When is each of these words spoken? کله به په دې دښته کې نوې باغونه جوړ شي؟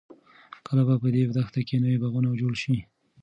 کله 0.65 0.81
به 0.87 0.95
په 1.01 1.07
دې 1.13 1.21
دښته 1.35 1.61
کې 1.67 1.75
نوې 1.83 1.97
باغونه 2.01 2.29
جوړ 2.41 2.53
شي؟ 2.61 2.77